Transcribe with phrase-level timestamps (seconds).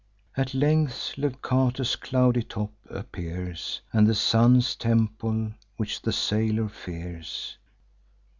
[0.35, 7.59] At length Leucate's cloudy top appears, And the Sun's temple, which the sailor fears.